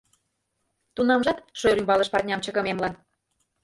Тунамжат 0.95 1.37
шӧр 1.59 1.77
ӱмбалыш 1.81 2.09
парням 2.13 2.39
чыкымемлан. 2.45 2.93